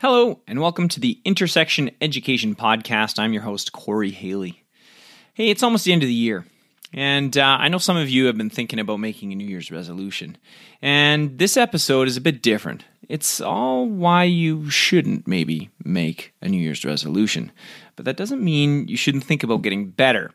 Hello, 0.00 0.38
and 0.46 0.60
welcome 0.60 0.86
to 0.90 1.00
the 1.00 1.20
Intersection 1.24 1.90
Education 2.00 2.54
Podcast. 2.54 3.18
I'm 3.18 3.32
your 3.32 3.42
host, 3.42 3.72
Corey 3.72 4.12
Haley. 4.12 4.62
Hey, 5.34 5.50
it's 5.50 5.64
almost 5.64 5.84
the 5.84 5.92
end 5.92 6.04
of 6.04 6.06
the 6.06 6.14
year, 6.14 6.46
and 6.92 7.36
uh, 7.36 7.56
I 7.58 7.66
know 7.66 7.78
some 7.78 7.96
of 7.96 8.08
you 8.08 8.26
have 8.26 8.38
been 8.38 8.48
thinking 8.48 8.78
about 8.78 9.00
making 9.00 9.32
a 9.32 9.34
New 9.34 9.48
Year's 9.48 9.72
resolution. 9.72 10.38
And 10.80 11.36
this 11.40 11.56
episode 11.56 12.06
is 12.06 12.16
a 12.16 12.20
bit 12.20 12.42
different. 12.42 12.84
It's 13.08 13.40
all 13.40 13.88
why 13.88 14.22
you 14.22 14.70
shouldn't 14.70 15.26
maybe 15.26 15.68
make 15.82 16.32
a 16.40 16.48
New 16.48 16.60
Year's 16.60 16.84
resolution, 16.84 17.50
but 17.96 18.04
that 18.04 18.16
doesn't 18.16 18.40
mean 18.40 18.86
you 18.86 18.96
shouldn't 18.96 19.24
think 19.24 19.42
about 19.42 19.62
getting 19.62 19.90
better. 19.90 20.30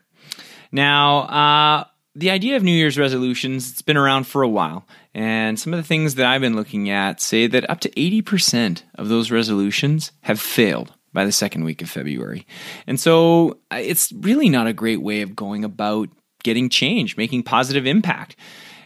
Now, 0.72 1.20
uh, 1.20 1.84
the 2.14 2.28
idea 2.28 2.56
of 2.56 2.62
New 2.62 2.70
Year's 2.72 2.98
resolutions, 2.98 3.70
it's 3.70 3.80
been 3.80 3.96
around 3.96 4.24
for 4.24 4.42
a 4.42 4.48
while. 4.48 4.86
And 5.14 5.58
some 5.58 5.72
of 5.72 5.78
the 5.78 5.86
things 5.86 6.16
that 6.16 6.26
I've 6.26 6.40
been 6.40 6.56
looking 6.56 6.90
at 6.90 7.20
say 7.20 7.46
that 7.46 7.68
up 7.70 7.80
to 7.80 7.90
80% 7.90 8.82
of 8.96 9.08
those 9.08 9.30
resolutions 9.30 10.10
have 10.22 10.40
failed 10.40 10.92
by 11.12 11.24
the 11.24 11.32
second 11.32 11.64
week 11.64 11.80
of 11.80 11.88
February. 11.88 12.46
And 12.86 12.98
so 12.98 13.60
uh, 13.70 13.76
it's 13.76 14.12
really 14.12 14.48
not 14.48 14.66
a 14.66 14.72
great 14.72 15.00
way 15.00 15.22
of 15.22 15.36
going 15.36 15.64
about 15.64 16.08
getting 16.42 16.68
change, 16.68 17.16
making 17.16 17.44
positive 17.44 17.86
impact. 17.86 18.36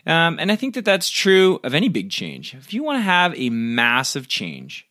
Um, 0.06 0.38
and 0.38 0.52
I 0.52 0.56
think 0.56 0.74
that 0.74 0.84
that's 0.84 1.08
true 1.08 1.58
of 1.64 1.74
any 1.74 1.88
big 1.88 2.10
change. 2.10 2.54
If 2.54 2.72
you 2.72 2.84
want 2.84 2.98
to 2.98 3.02
have 3.02 3.34
a 3.36 3.50
massive 3.50 4.28
change 4.28 4.86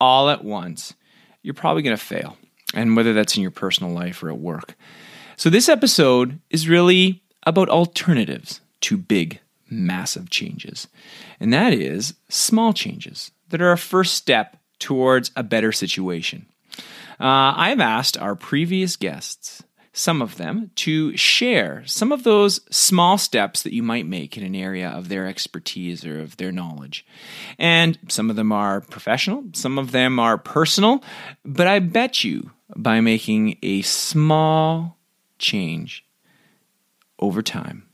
all 0.00 0.30
at 0.30 0.42
once, 0.42 0.94
you're 1.42 1.54
probably 1.54 1.82
going 1.82 1.96
to 1.96 2.02
fail. 2.02 2.36
And 2.74 2.96
whether 2.96 3.12
that's 3.12 3.36
in 3.36 3.42
your 3.42 3.50
personal 3.50 3.92
life 3.92 4.22
or 4.22 4.28
at 4.28 4.38
work. 4.38 4.76
So 5.36 5.48
this 5.48 5.68
episode 5.68 6.40
is 6.50 6.68
really 6.68 7.22
about 7.44 7.68
alternatives 7.68 8.60
to 8.82 8.96
big, 8.96 9.40
massive 9.70 10.30
changes. 10.30 10.88
And 11.40 11.52
that 11.52 11.72
is 11.72 12.14
small 12.28 12.72
changes 12.72 13.30
that 13.48 13.62
are 13.62 13.72
a 13.72 13.78
first 13.78 14.14
step 14.14 14.56
towards 14.78 15.30
a 15.36 15.42
better 15.42 15.72
situation. 15.72 16.46
Uh, 17.20 17.52
I've 17.56 17.80
asked 17.80 18.16
our 18.16 18.36
previous 18.36 18.96
guests, 18.96 19.64
some 19.92 20.22
of 20.22 20.36
them, 20.36 20.70
to 20.76 21.16
share 21.16 21.82
some 21.86 22.12
of 22.12 22.22
those 22.22 22.60
small 22.70 23.18
steps 23.18 23.62
that 23.62 23.74
you 23.74 23.82
might 23.82 24.06
make 24.06 24.36
in 24.36 24.44
an 24.44 24.54
area 24.54 24.88
of 24.88 25.08
their 25.08 25.26
expertise 25.26 26.04
or 26.04 26.20
of 26.20 26.36
their 26.36 26.52
knowledge. 26.52 27.04
And 27.58 27.98
some 28.08 28.30
of 28.30 28.36
them 28.36 28.52
are 28.52 28.80
professional, 28.80 29.44
some 29.52 29.78
of 29.78 29.90
them 29.90 30.20
are 30.20 30.38
personal, 30.38 31.02
but 31.44 31.66
I 31.66 31.80
bet 31.80 32.22
you 32.22 32.52
by 32.76 33.00
making 33.00 33.58
a 33.62 33.82
small 33.82 34.98
change 35.38 36.04
over 37.18 37.42
time, 37.42 37.87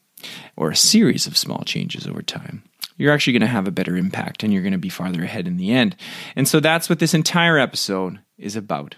or 0.56 0.70
a 0.70 0.76
series 0.76 1.26
of 1.26 1.36
small 1.36 1.62
changes 1.64 2.06
over 2.06 2.22
time, 2.22 2.62
you're 2.96 3.12
actually 3.12 3.32
going 3.32 3.40
to 3.40 3.46
have 3.46 3.66
a 3.66 3.72
better 3.72 3.96
impact 3.96 4.42
and 4.42 4.52
you're 4.52 4.62
going 4.62 4.72
to 4.72 4.78
be 4.78 4.88
farther 4.88 5.24
ahead 5.24 5.46
in 5.46 5.56
the 5.56 5.72
end. 5.72 5.96
And 6.36 6.46
so 6.46 6.60
that's 6.60 6.88
what 6.88 6.98
this 6.98 7.14
entire 7.14 7.58
episode 7.58 8.20
is 8.38 8.56
about. 8.56 8.96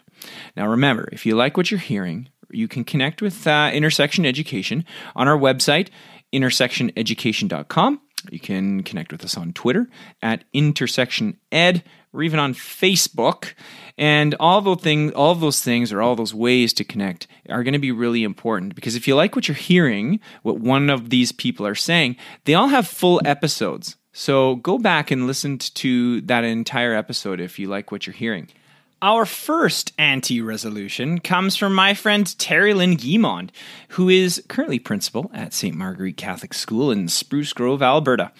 Now, 0.56 0.66
remember, 0.69 1.09
if 1.12 1.26
you 1.26 1.34
like 1.36 1.56
what 1.56 1.70
you're 1.70 1.81
hearing, 1.81 2.28
you 2.50 2.69
can 2.69 2.84
connect 2.84 3.22
with 3.22 3.47
uh, 3.47 3.70
Intersection 3.72 4.25
Education 4.25 4.84
on 5.15 5.28
our 5.28 5.38
website, 5.38 5.88
intersectioneducation.com. 6.32 8.00
You 8.31 8.41
can 8.41 8.82
connect 8.82 9.12
with 9.12 9.25
us 9.25 9.36
on 9.36 9.53
Twitter 9.53 9.88
at 10.22 10.44
Intersection 10.53 11.38
Or 12.16 12.22
even 12.22 12.41
on 12.41 12.54
Facebook. 12.54 13.53
And 13.99 14.34
all 14.41 14.60
those 14.60 14.81
things, 14.81 15.12
all 15.12 15.34
those 15.34 15.62
things, 15.62 15.93
or 15.93 16.03
all 16.03 16.16
those 16.16 16.34
ways 16.34 16.72
to 16.75 16.84
connect, 16.84 17.27
are 17.49 17.62
going 17.62 17.75
to 17.75 17.78
be 17.78 17.93
really 17.93 18.25
important 18.25 18.75
because 18.75 18.97
if 18.97 19.06
you 19.06 19.15
like 19.15 19.34
what 19.37 19.49
you're 19.49 19.54
hearing, 19.54 20.21
what 20.43 20.59
one 20.59 20.91
of 20.91 21.10
these 21.10 21.32
people 21.32 21.66
are 21.66 21.75
saying, 21.75 22.16
they 22.44 22.54
all 22.54 22.69
have 22.69 22.87
full 22.87 23.21
episodes. 23.25 23.97
So 24.12 24.56
go 24.56 24.78
back 24.78 25.10
and 25.10 25.27
listen 25.27 25.59
to 25.59 26.22
that 26.22 26.43
entire 26.43 26.94
episode 26.94 27.41
if 27.41 27.59
you 27.59 27.69
like 27.69 27.93
what 27.93 28.06
you're 28.06 28.15
hearing. 28.15 28.48
Our 29.03 29.27
first 29.27 29.93
anti 29.98 30.41
resolution 30.41 31.21
comes 31.21 31.54
from 31.54 31.75
my 31.75 31.93
friend 31.93 32.27
Terry 32.38 32.72
Lynn 32.72 32.97
Guimond, 32.97 33.50
who 33.91 34.09
is 34.09 34.43
currently 34.48 34.78
principal 34.78 35.31
at 35.34 35.53
St. 35.53 35.77
Marguerite 35.77 36.16
Catholic 36.16 36.54
School 36.54 36.91
in 36.91 37.09
Spruce 37.09 37.53
Grove, 37.53 37.83
Alberta. 37.83 38.33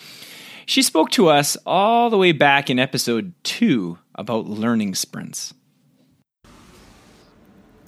She 0.67 0.83
spoke 0.83 1.11
to 1.13 1.29
us 1.29 1.57
all 1.65 2.11
the 2.11 2.19
way 2.19 2.33
back 2.33 2.69
in 2.69 2.81
episode 2.81 3.33
two 3.45 3.99
about 4.17 4.47
learning 4.47 4.97
sprints. 4.97 5.55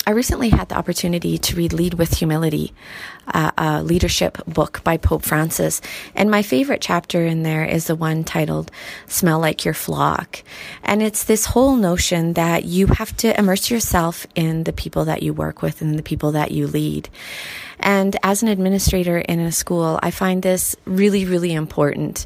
I 0.09 0.13
recently 0.13 0.49
had 0.49 0.71
the 0.71 0.75
opportunity 0.75 1.37
to 1.37 1.55
read 1.55 1.75
Lead 1.75 1.93
with 1.93 2.15
Humility, 2.15 2.73
uh, 3.27 3.51
a 3.59 3.83
leadership 3.83 4.39
book 4.47 4.83
by 4.83 4.97
Pope 4.97 5.23
Francis. 5.23 5.83
And 6.15 6.31
my 6.31 6.41
favorite 6.41 6.81
chapter 6.81 7.27
in 7.27 7.43
there 7.43 7.67
is 7.67 7.89
the 7.89 7.95
one 7.95 8.25
titled 8.25 8.71
Smell 9.07 9.39
Like 9.39 9.67
Your 9.67 9.75
Flock. 9.75 10.43
And 10.83 11.03
it's 11.03 11.25
this 11.25 11.45
whole 11.45 11.77
notion 11.77 12.33
that 12.33 12.65
you 12.65 12.87
have 12.87 13.15
to 13.19 13.39
immerse 13.39 13.71
yourself 13.71 14.27
in 14.35 14.65
the 14.65 14.73
people 14.73 15.05
that 15.05 15.23
you 15.23 15.35
work 15.35 15.61
with 15.61 15.83
and 15.83 15.99
the 15.99 16.03
people 16.03 16.33
that 16.33 16.53
you 16.53 16.67
lead. 16.67 17.11
And 17.79 18.17
as 18.23 18.43
an 18.43 18.49
administrator 18.49 19.19
in 19.19 19.41
a 19.41 19.53
school, 19.53 20.01
I 20.03 20.11
find 20.11 20.43
this 20.43 20.75
really, 20.87 21.27
really 21.27 21.53
important. 21.53 22.25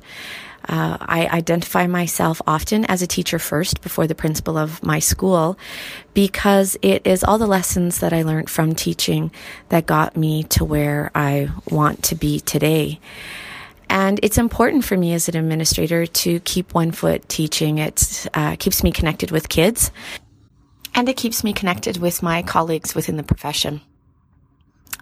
Uh, 0.69 0.97
I 1.01 1.27
identify 1.27 1.87
myself 1.87 2.41
often 2.47 2.85
as 2.87 3.03
a 3.03 3.07
teacher 3.07 3.39
first 3.39 3.83
before 3.83 4.07
the 4.07 4.15
principal 4.15 4.57
of 4.57 4.83
my 4.83 4.99
school 4.99 5.59
because 6.15 6.77
it 6.83 7.07
is 7.07 7.25
all 7.25 7.39
the 7.39 7.47
lessons 7.47 8.01
that 8.01 8.13
I 8.13 8.23
learned 8.23 8.51
from 8.51 8.75
teaching 8.75 9.31
that 9.71 9.87
got 9.87 10.17
me 10.17 10.45
to 10.45 10.65
where 10.65 11.11
I 11.15 11.51
want 11.71 12.05
to 12.05 12.15
be 12.15 12.41
today. 12.41 13.01
And 13.89 14.19
it's 14.23 14.39
important 14.39 14.85
for 14.85 14.97
me 14.97 15.13
as 15.13 15.29
an 15.29 15.37
administrator 15.37 16.07
to 16.07 16.41
keep 16.41 16.73
one 16.73 16.93
foot 16.93 17.29
teaching. 17.29 17.79
It 17.79 18.27
uh, 18.33 18.57
keeps 18.57 18.83
me 18.83 18.91
connected 18.91 19.31
with 19.31 19.49
kids 19.49 19.91
and 20.95 21.09
it 21.09 21.17
keeps 21.17 21.45
me 21.45 21.53
connected 21.53 21.99
with 21.99 22.23
my 22.23 22.43
colleagues 22.43 22.95
within 22.95 23.17
the 23.17 23.23
profession. 23.23 23.81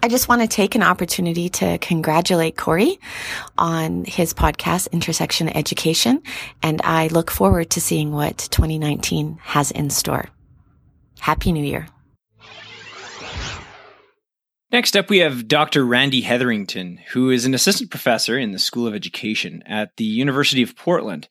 I 0.03 0.07
just 0.07 0.27
want 0.27 0.41
to 0.41 0.47
take 0.47 0.73
an 0.73 0.81
opportunity 0.81 1.49
to 1.49 1.77
congratulate 1.77 2.57
Corey 2.57 2.99
on 3.55 4.03
his 4.03 4.33
podcast, 4.33 4.91
Intersection 4.91 5.47
Education, 5.55 6.23
and 6.63 6.81
I 6.83 7.07
look 7.07 7.29
forward 7.29 7.69
to 7.71 7.81
seeing 7.81 8.11
what 8.11 8.39
2019 8.39 9.37
has 9.43 9.69
in 9.69 9.91
store. 9.91 10.29
Happy 11.19 11.51
New 11.51 11.63
Year. 11.63 11.87
Next 14.71 14.95
up, 14.95 15.09
we 15.09 15.19
have 15.19 15.47
Dr. 15.47 15.85
Randy 15.85 16.21
Hetherington, 16.21 16.99
who 17.11 17.29
is 17.29 17.45
an 17.45 17.53
assistant 17.53 17.91
professor 17.91 18.39
in 18.39 18.53
the 18.53 18.59
School 18.59 18.87
of 18.87 18.95
Education 18.95 19.61
at 19.67 19.97
the 19.97 20.05
University 20.05 20.63
of 20.63 20.75
Portland. 20.75 21.27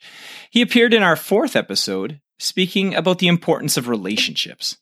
He 0.51 0.63
appeared 0.63 0.95
in 0.95 1.03
our 1.03 1.17
fourth 1.17 1.57
episode 1.57 2.21
speaking 2.39 2.95
about 2.95 3.19
the 3.19 3.29
importance 3.29 3.77
of 3.77 3.89
relationships. 3.89 4.77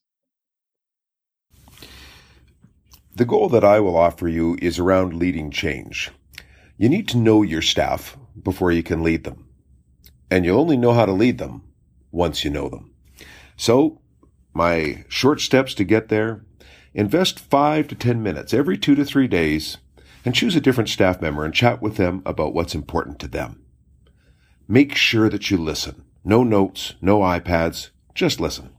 The 3.18 3.26
goal 3.26 3.48
that 3.48 3.64
I 3.64 3.80
will 3.80 3.96
offer 3.96 4.28
you 4.28 4.56
is 4.62 4.78
around 4.78 5.12
leading 5.12 5.50
change. 5.50 6.12
You 6.76 6.88
need 6.88 7.08
to 7.08 7.16
know 7.16 7.42
your 7.42 7.62
staff 7.62 8.16
before 8.40 8.70
you 8.70 8.84
can 8.84 9.02
lead 9.02 9.24
them. 9.24 9.48
And 10.30 10.44
you'll 10.44 10.60
only 10.60 10.76
know 10.76 10.92
how 10.92 11.04
to 11.04 11.10
lead 11.10 11.38
them 11.38 11.64
once 12.12 12.44
you 12.44 12.50
know 12.50 12.68
them. 12.68 12.92
So, 13.56 14.00
my 14.54 15.04
short 15.08 15.40
steps 15.40 15.74
to 15.74 15.84
get 15.84 16.10
there 16.10 16.44
invest 16.94 17.40
five 17.40 17.88
to 17.88 17.96
10 17.96 18.22
minutes 18.22 18.54
every 18.54 18.78
two 18.78 18.94
to 18.94 19.04
three 19.04 19.26
days 19.26 19.78
and 20.24 20.32
choose 20.32 20.54
a 20.54 20.60
different 20.60 20.88
staff 20.88 21.20
member 21.20 21.44
and 21.44 21.52
chat 21.52 21.82
with 21.82 21.96
them 21.96 22.22
about 22.24 22.54
what's 22.54 22.76
important 22.76 23.18
to 23.18 23.26
them. 23.26 23.64
Make 24.68 24.94
sure 24.94 25.28
that 25.28 25.50
you 25.50 25.56
listen. 25.56 26.04
No 26.22 26.44
notes, 26.44 26.94
no 27.00 27.18
iPads, 27.18 27.90
just 28.14 28.38
listen. 28.38 28.70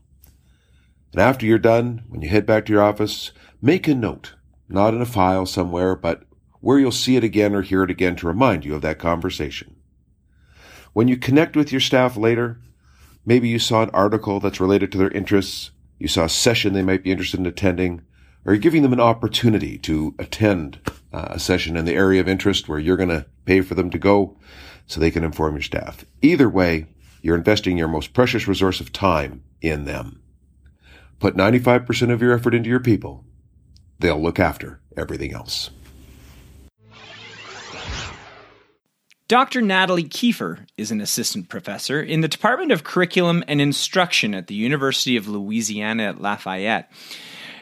And 1.12 1.20
after 1.20 1.44
you're 1.44 1.58
done, 1.58 2.04
when 2.08 2.22
you 2.22 2.28
head 2.28 2.46
back 2.46 2.64
to 2.66 2.72
your 2.72 2.82
office, 2.82 3.32
Make 3.62 3.88
a 3.88 3.94
note, 3.94 4.36
not 4.70 4.94
in 4.94 5.02
a 5.02 5.06
file 5.06 5.44
somewhere, 5.44 5.94
but 5.94 6.22
where 6.60 6.78
you'll 6.78 6.92
see 6.92 7.16
it 7.16 7.24
again 7.24 7.54
or 7.54 7.60
hear 7.60 7.82
it 7.82 7.90
again 7.90 8.16
to 8.16 8.26
remind 8.26 8.64
you 8.64 8.74
of 8.74 8.80
that 8.82 8.98
conversation. 8.98 9.76
When 10.94 11.08
you 11.08 11.18
connect 11.18 11.56
with 11.56 11.70
your 11.70 11.80
staff 11.80 12.16
later, 12.16 12.58
maybe 13.26 13.48
you 13.48 13.58
saw 13.58 13.82
an 13.82 13.90
article 13.90 14.40
that's 14.40 14.60
related 14.60 14.90
to 14.92 14.98
their 14.98 15.10
interests, 15.10 15.72
you 15.98 16.08
saw 16.08 16.24
a 16.24 16.28
session 16.30 16.72
they 16.72 16.82
might 16.82 17.04
be 17.04 17.10
interested 17.10 17.38
in 17.38 17.44
attending, 17.44 18.00
or 18.46 18.54
you're 18.54 18.60
giving 18.62 18.82
them 18.82 18.94
an 18.94 19.00
opportunity 19.00 19.76
to 19.78 20.14
attend 20.18 20.80
uh, 21.12 21.28
a 21.30 21.38
session 21.38 21.76
in 21.76 21.84
the 21.84 21.94
area 21.94 22.20
of 22.20 22.28
interest 22.28 22.66
where 22.66 22.78
you're 22.78 22.96
going 22.96 23.10
to 23.10 23.26
pay 23.44 23.60
for 23.60 23.74
them 23.74 23.90
to 23.90 23.98
go 23.98 24.38
so 24.86 24.98
they 24.98 25.10
can 25.10 25.22
inform 25.22 25.54
your 25.54 25.62
staff? 25.62 26.06
Either 26.22 26.48
way, 26.48 26.86
you're 27.20 27.36
investing 27.36 27.76
your 27.76 27.88
most 27.88 28.14
precious 28.14 28.48
resource 28.48 28.80
of 28.80 28.90
time 28.90 29.44
in 29.60 29.84
them. 29.84 30.22
Put 31.18 31.36
95% 31.36 32.10
of 32.10 32.22
your 32.22 32.32
effort 32.32 32.54
into 32.54 32.70
your 32.70 32.80
people. 32.80 33.26
They'll 34.00 34.20
look 34.20 34.40
after 34.40 34.80
everything 34.96 35.34
else. 35.34 35.70
Dr. 39.28 39.60
Natalie 39.60 40.08
Keefer 40.08 40.66
is 40.76 40.90
an 40.90 41.00
assistant 41.00 41.48
professor 41.48 42.02
in 42.02 42.20
the 42.20 42.26
Department 42.26 42.72
of 42.72 42.82
Curriculum 42.82 43.44
and 43.46 43.60
Instruction 43.60 44.34
at 44.34 44.48
the 44.48 44.56
University 44.56 45.16
of 45.16 45.28
Louisiana 45.28 46.04
at 46.04 46.20
Lafayette. 46.20 46.90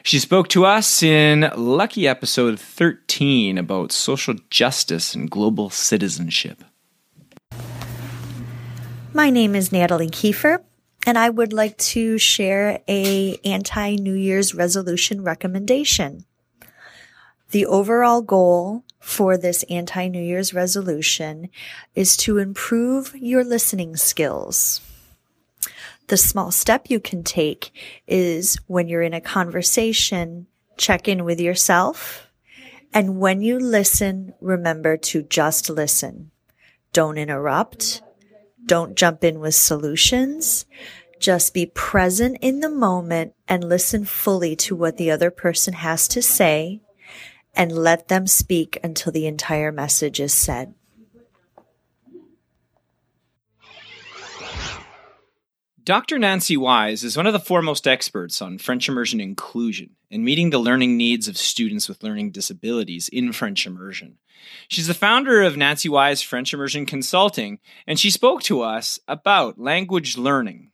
She 0.03 0.19
spoke 0.19 0.49
to 0.49 0.65
us 0.65 1.03
in 1.03 1.51
lucky 1.57 2.09
episode 2.09 2.59
13 2.59 3.59
about 3.59 3.93
social 3.93 4.37
justice 4.49 5.15
and 5.15 5.31
global 5.31 5.69
citizenship. 5.69 6.65
My 9.13 9.29
name 9.29 9.55
is 9.55 9.73
Natalie 9.73 10.09
Keefer, 10.09 10.65
and 11.05 11.19
I 11.19 11.29
would 11.29 11.53
like 11.53 11.77
to 11.79 12.17
share 12.17 12.81
a 12.89 13.37
anti 13.45 13.97
New 13.97 14.15
Year's 14.15 14.55
resolution 14.55 15.23
recommendation. 15.23 16.25
The 17.51 17.65
overall 17.65 18.21
goal 18.21 18.85
for 19.01 19.39
this 19.39 19.63
anti 19.71 20.09
New 20.09 20.21
Year's 20.21 20.53
resolution 20.53 21.49
is 21.95 22.15
to 22.19 22.37
improve 22.37 23.15
your 23.17 23.43
listening 23.43 23.97
skills. 23.97 24.83
The 26.09 26.19
small 26.19 26.51
step 26.51 26.91
you 26.91 27.01
can 27.01 27.23
take 27.23 27.73
is 28.07 28.59
when 28.67 28.89
you're 28.89 29.03
in 29.03 29.15
a 29.15 29.21
conversation, 29.23 30.47
check 30.77 31.09
in 31.09 31.25
with 31.25 31.41
yourself. 31.41 32.29
And 32.93 33.19
when 33.19 33.41
you 33.41 33.59
listen, 33.59 34.35
remember 34.41 34.99
to 34.99 35.23
just 35.23 35.71
listen. 35.71 36.31
Don't 36.93 37.17
interrupt. 37.17 38.03
Don't 38.67 38.95
jump 38.95 39.25
in 39.25 39.41
with 39.41 39.55
solutions. 39.55 40.67
Just 41.19 41.55
be 41.55 41.65
present 41.65 42.37
in 42.43 42.61
the 42.61 42.71
moment 42.71 43.35
and 43.47 43.65
listen 43.65 44.05
fully 44.05 44.55
to 44.57 44.77
what 44.77 44.99
the 44.99 45.11
other 45.11 45.31
person 45.31 45.73
has 45.75 46.09
to 46.09 46.21
say 46.21 46.83
and 47.59 47.73
let 47.73 48.07
them 48.07 48.27
speak 48.29 48.79
until 48.85 49.13
the 49.13 49.27
entire 49.27 49.73
message 49.73 50.21
is 50.21 50.33
said. 50.33 50.73
Dr. 55.85 56.19
Nancy 56.19 56.57
Wise 56.57 57.03
is 57.03 57.17
one 57.17 57.27
of 57.27 57.33
the 57.33 57.41
foremost 57.41 57.89
experts 57.89 58.41
on 58.43 58.59
French 58.59 58.89
immersion 58.91 59.21
inclusion 59.21 59.97
and 60.11 60.23
meeting 60.23 60.51
the 60.51 60.59
learning 60.59 60.99
needs 60.99 61.29
of 61.29 61.39
students 61.39 61.89
with 61.89 62.03
learning 62.03 62.31
disabilities 62.31 63.09
in 63.09 63.33
French 63.33 63.67
immersion. 63.67 64.19
She's 64.69 64.87
the 64.87 64.95
founder 64.95 65.43
of 65.43 65.57
Nancy 65.57 65.89
Wise 65.89 66.23
French 66.23 66.53
Immersion 66.53 66.85
Consulting, 66.87 67.59
and 67.87 67.99
she 67.99 68.11
spoke 68.11 68.43
to 68.43 68.61
us 68.61 69.01
about 69.09 69.59
language 69.59 70.17
learning. 70.17 70.71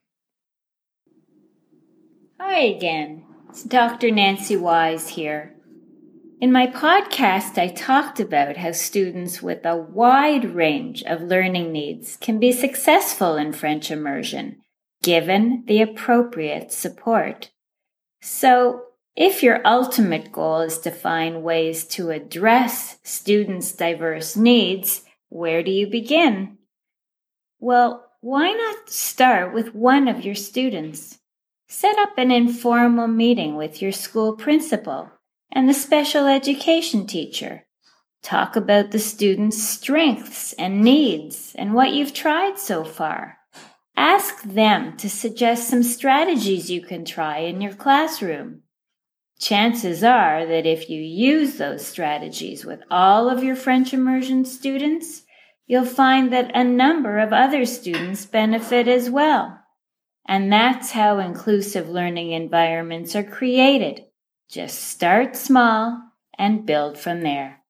Hi 2.41 2.59
again. 2.59 3.25
It's 3.49 3.63
Dr. 3.63 4.11
Nancy 4.11 4.57
Wise 4.57 5.11
here. 5.11 5.54
In 6.45 6.53
my 6.53 6.67
podcast, 6.67 7.57
I 7.57 7.69
talked 7.69 8.21
about 8.21 8.59
how 8.59 8.73
students 8.73 9.41
with 9.41 9.65
a 9.65 9.79
wide 9.79 10.45
range 10.45 11.03
of 11.05 11.23
learning 11.23 11.73
needs 11.73 12.19
can 12.19 12.39
be 12.39 12.53
successful 12.53 13.37
in 13.37 13.55
French 13.55 13.91
immersion, 13.91 14.61
given 15.03 15.65
the 15.67 15.81
appropriate 15.81 16.71
support. 16.71 17.51
So, 18.21 18.83
if 19.17 19.43
your 19.43 19.67
ultimate 19.67 20.33
goal 20.33 20.61
is 20.61 20.77
to 20.81 20.91
find 20.91 21.43
ways 21.43 21.87
to 21.97 22.11
address 22.11 22.99
students' 23.03 23.73
diverse 23.73 24.37
needs, 24.37 25.01
where 25.31 25.63
do 25.63 25.71
you 25.71 25.87
begin? 25.87 26.59
Well, 27.59 28.05
why 28.21 28.53
not 28.53 28.91
start 28.91 29.55
with 29.55 29.75
one 29.75 30.09
of 30.09 30.27
your 30.27 30.35
students? 30.35 31.21
Set 31.69 31.97
up 31.97 32.19
an 32.19 32.31
informal 32.31 33.09
meeting 33.09 33.57
with 33.57 33.81
your 33.81 33.93
school 33.93 34.37
principal 34.37 35.11
and 35.53 35.69
the 35.69 35.75
special 35.75 36.27
education 36.27 37.07
teacher. 37.07 37.67
Talk 38.23 38.57
about 38.57 38.91
the 38.91 38.99
student's 38.99 39.63
strengths 39.63 40.55
and 40.55 40.83
needs 40.83 41.55
and 41.57 41.75
what 41.75 41.93
you've 41.93 42.15
tried 42.15 42.59
so 42.59 42.83
far. 42.83 43.39
Ask 43.97 44.43
them 44.43 44.97
to 44.97 45.11
suggest 45.11 45.69
some 45.69 45.83
strategies 45.83 46.71
you 46.71 46.81
can 46.81 47.05
try 47.05 47.39
in 47.39 47.61
your 47.61 47.75
classroom. 47.75 48.63
Chances 49.39 50.03
are 50.03 50.47
that 50.47 50.67
if 50.67 50.89
you 50.89 51.01
use 51.01 51.59
those 51.59 51.87
strategies 51.87 52.65
with 52.65 52.81
all 52.91 53.29
of 53.29 53.45
your 53.45 53.57
French 53.57 53.93
immersion 53.93 54.45
students, 54.45 55.23
you'll 55.67 55.85
find 55.85 56.33
that 56.33 56.51
a 56.55 56.65
number 56.65 57.19
of 57.19 57.33
other 57.33 57.67
students 57.67 58.25
benefit 58.25 58.89
as 58.89 59.11
well. 59.11 59.61
And 60.27 60.51
that's 60.51 60.93
how 60.93 61.19
inclusive 61.19 61.89
learning 61.89 62.33
environments 62.33 63.15
are 63.15 63.23
created 63.23 64.05
just 64.49 64.81
start 64.81 65.37
small 65.37 66.03
and 66.39 66.67
build 66.67 66.99
from 66.99 67.23
there. 67.23 67.61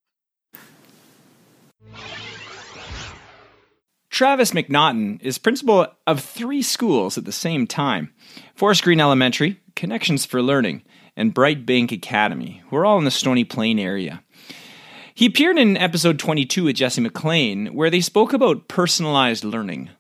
Travis 4.11 4.53
McNaughton 4.53 5.21
is 5.23 5.39
principal 5.39 5.89
of 6.07 6.21
three 6.21 6.63
schools 6.63 7.19
at 7.19 7.25
the 7.25 7.33
same 7.33 7.67
time 7.67 8.13
Forest 8.55 8.85
Green 8.85 9.01
Elementary, 9.01 9.61
Connections 9.75 10.25
for 10.25 10.41
Learning, 10.41 10.83
and 11.17 11.35
Bright 11.35 11.67
Bank 11.67 11.91
Academy, 11.91 12.63
We're 12.71 12.87
all 12.87 12.99
in 12.99 13.05
the 13.05 13.11
Stony 13.11 13.45
Plain 13.45 13.79
area. 13.81 14.23
He 15.17 15.27
appeared 15.27 15.59
in 15.59 15.77
episode 15.77 16.19
22 16.19 16.65
with 16.65 16.77
Jesse 16.77 17.01
McLean, 17.01 17.75
where 17.75 17.91
they 17.91 18.01
spoke 18.01 18.33
about 18.33 18.69
personalized 18.69 19.45
learning. 19.45 19.91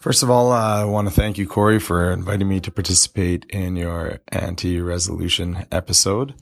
First 0.00 0.22
of 0.22 0.30
all, 0.30 0.50
uh, 0.50 0.80
I 0.80 0.84
want 0.86 1.08
to 1.08 1.14
thank 1.14 1.36
you, 1.36 1.46
Corey, 1.46 1.78
for 1.78 2.10
inviting 2.10 2.48
me 2.48 2.58
to 2.60 2.70
participate 2.70 3.44
in 3.50 3.76
your 3.76 4.20
anti-resolution 4.28 5.66
episode. 5.70 6.32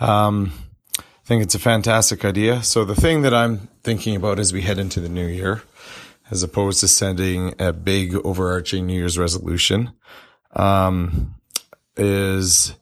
Um, 0.00 0.54
I 0.98 1.02
think 1.26 1.42
it's 1.42 1.54
a 1.54 1.58
fantastic 1.58 2.24
idea. 2.24 2.62
So 2.62 2.86
the 2.86 2.94
thing 2.94 3.20
that 3.20 3.34
I'm 3.34 3.68
thinking 3.82 4.16
about 4.16 4.38
as 4.38 4.54
we 4.54 4.62
head 4.62 4.78
into 4.78 5.00
the 5.00 5.10
new 5.10 5.26
year, 5.26 5.62
as 6.30 6.42
opposed 6.42 6.80
to 6.80 6.88
sending 6.88 7.52
a 7.58 7.70
big 7.70 8.14
overarching 8.14 8.86
New 8.86 8.94
Year's 8.94 9.18
resolution, 9.18 9.92
um, 10.54 11.34
is 11.98 12.72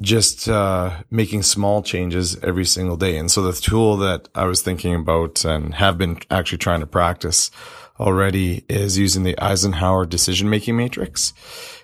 just 0.00 0.48
uh, 0.48 0.90
making 1.08 1.44
small 1.44 1.84
changes 1.84 2.36
every 2.42 2.64
single 2.64 2.96
day. 2.96 3.16
And 3.16 3.30
so 3.30 3.42
the 3.42 3.52
tool 3.52 3.96
that 3.98 4.28
I 4.34 4.46
was 4.46 4.60
thinking 4.60 4.96
about 4.96 5.44
and 5.44 5.72
have 5.76 5.96
been 5.96 6.18
actually 6.32 6.58
trying 6.58 6.80
to 6.80 6.86
practice 6.86 7.52
already 7.98 8.64
is 8.68 8.98
using 8.98 9.22
the 9.22 9.38
Eisenhower 9.38 10.06
decision 10.06 10.50
making 10.50 10.76
matrix. 10.76 11.32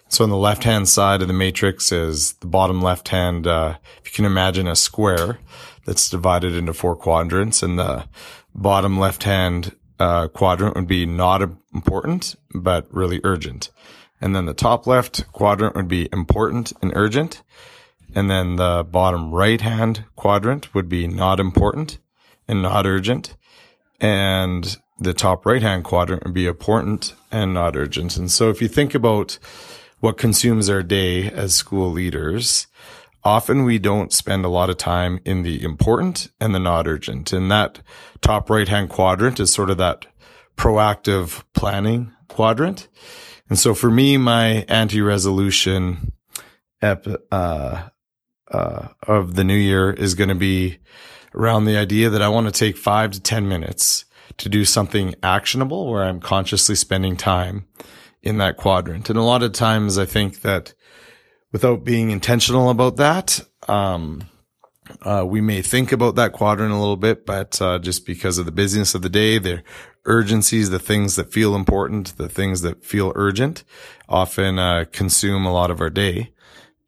So 0.09 0.25
on 0.25 0.31
the 0.31 0.37
left 0.37 0.64
hand 0.64 0.88
side 0.88 1.23
of 1.23 1.28
the 1.28 1.35
matrix 1.35 1.90
is 1.90 2.35
the 2.35 2.47
bottom 2.47 2.83
left 2.83 3.09
hand. 3.09 3.47
Uh, 3.47 3.78
if 4.04 4.11
you 4.11 4.12
can 4.12 4.26
imagine 4.26 4.69
a 4.69 4.76
square 4.76 5.38
that's 5.87 6.11
divided 6.11 6.54
into 6.54 6.75
four 6.75 6.97
quadrants 6.97 7.62
and 7.62 7.78
the 7.78 8.07
bottom 8.54 8.99
left 8.99 9.23
hand 9.23 9.75
uh, 9.99 10.28
quadrant 10.28 10.75
would 10.75 10.87
be 10.87 11.07
not 11.07 11.42
important, 11.73 12.37
but 12.54 12.87
really 12.92 13.21
urgent. 13.25 13.71
And 14.21 14.37
then 14.37 14.47
the 14.47 14.54
top 14.54 14.87
left 14.87 15.31
quadrant 15.33 15.75
would 15.76 15.88
be 15.88 16.09
important 16.12 16.73
and 16.83 16.92
urgent. 16.95 17.42
And 18.14 18.31
then 18.31 18.57
the 18.57 18.85
bottom 18.85 19.33
right 19.33 19.61
hand 19.61 20.04
quadrant 20.16 20.75
would 20.75 20.88
be 20.88 21.07
not 21.07 21.40
important 21.40 21.99
and 22.47 22.62
not 22.62 22.85
urgent. 22.85 23.37
And 24.00 24.76
the 25.03 25.15
top 25.15 25.45
right 25.45 25.63
hand 25.63 25.85
quadrant 25.85 26.25
would 26.25 26.35
be 26.35 26.47
important 26.47 27.15
and 27.31 27.55
not 27.55 27.77
urgent. 27.77 28.17
And 28.17 28.31
so 28.31 28.51
if 28.51 28.63
you 28.63 28.69
think 28.69 28.95
about 28.95 29.39
what 30.01 30.19
consumes 30.19 30.69
our 30.69 30.83
day 30.83 31.31
as 31.31 31.55
school 31.55 31.91
leaders, 31.91 32.67
often 33.25 33.65
we 33.65 33.79
don't 33.79 34.13
spend 34.13 34.45
a 34.45 34.49
lot 34.49 34.71
of 34.71 34.77
time 34.77 35.21
in 35.25 35.43
the 35.43 35.63
important 35.63 36.29
and 36.41 36.55
the 36.55 36.59
not 36.59 36.87
urgent. 36.87 37.33
And 37.33 37.51
that 37.51 37.81
top 38.21 38.51
right 38.51 38.69
hand 38.69 38.91
quadrant 38.91 39.41
is 39.41 39.53
sort 39.53 39.71
of 39.71 39.79
that 39.79 40.07
proactive 40.57 41.45
planning 41.55 42.13
quadrant. 42.29 42.89
And 43.49 43.59
so 43.59 43.75
for 43.75 43.91
me, 43.91 44.17
my 44.17 44.65
anti 44.69 45.01
resolution 45.01 46.13
ep, 46.81 47.07
uh, 47.31 47.89
uh, 48.51 48.89
of 49.07 49.35
the 49.35 49.45
new 49.45 49.57
year 49.57 49.91
is 49.91 50.15
going 50.15 50.29
to 50.29 50.35
be 50.35 50.79
around 51.35 51.65
the 51.65 51.77
idea 51.77 52.11
that 52.11 52.23
I 52.23 52.29
want 52.29 52.47
to 52.47 52.53
take 52.53 52.77
five 52.77 53.13
to 53.13 53.21
10 53.21 53.49
minutes 53.49 54.05
to 54.39 54.49
do 54.49 54.65
something 54.65 55.15
actionable 55.23 55.91
where 55.91 56.05
I'm 56.05 56.21
consciously 56.21 56.75
spending 56.75 57.17
time 57.17 57.67
in 58.23 58.39
that 58.39 58.57
quadrant. 58.57 59.11
And 59.11 59.19
a 59.19 59.23
lot 59.23 59.43
of 59.43 59.53
times 59.53 59.99
I 59.99 60.07
think 60.07 60.43
that 60.43 60.75
without 61.53 61.85
being 61.85 62.11
intentional 62.11 62.71
about 62.71 62.97
that, 62.97 63.41
um, 63.69 64.23
Uh, 65.01 65.25
we 65.25 65.41
may 65.41 65.62
think 65.62 65.93
about 65.93 66.17
that 66.17 66.33
quadrant 66.33 66.73
a 66.73 66.77
little 66.77 66.99
bit, 66.99 67.25
but 67.25 67.62
uh, 67.62 67.79
just 67.79 68.05
because 68.05 68.37
of 68.37 68.47
the 68.47 68.53
busyness 68.53 68.95
of 68.95 69.03
the 69.03 69.09
day, 69.09 69.39
the 69.39 69.62
urgencies, 70.05 70.71
the 70.71 70.79
things 70.79 71.15
that 71.15 71.33
feel 71.33 71.55
important, 71.55 72.17
the 72.17 72.29
things 72.29 72.62
that 72.62 72.85
feel 72.85 73.12
urgent, 73.15 73.65
often 74.09 74.59
uh, 74.59 74.85
consume 74.93 75.47
a 75.47 75.53
lot 75.53 75.71
of 75.71 75.81
our 75.81 75.89
day. 75.89 76.33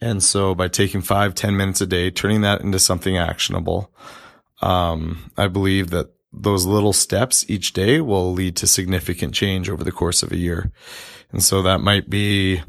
And 0.01 0.23
so, 0.23 0.55
by 0.55 0.69
taking 0.69 1.03
five, 1.03 1.35
ten 1.35 1.57
minutes 1.57 1.81
a 1.81 1.87
day, 1.87 2.11
turning 2.11 2.43
that 2.43 2.61
into 2.61 2.79
something 2.79 3.17
actionable, 3.17 3.95
um, 4.61 5.31
I 5.37 5.47
believe 5.49 5.91
that 5.91 6.09
those 6.37 6.67
little 6.67 6.93
steps 6.93 7.45
each 7.49 7.73
day 7.73 8.01
will 8.01 8.33
lead 8.33 8.57
to 8.57 8.67
significant 8.67 9.35
change 9.35 9.69
over 9.69 9.85
the 9.85 9.93
course 9.93 10.23
of 10.23 10.33
a 10.33 10.37
year. 10.37 10.73
And 11.33 11.43
so 11.43 11.63
that 11.63 11.81
might 11.81 12.09
be 12.09 12.63